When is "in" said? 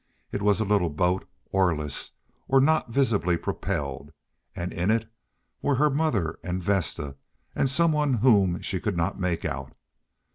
4.73-4.89